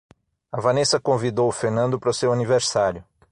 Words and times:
A 0.51 0.59
Vanessa 0.59 0.99
convidou 0.99 1.47
o 1.47 1.51
Fernando 1.51 1.99
pro 1.99 2.11
seu 2.11 2.33
aniversário. 2.33 3.05